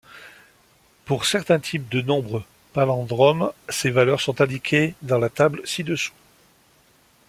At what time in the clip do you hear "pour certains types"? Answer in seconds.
1.05-1.87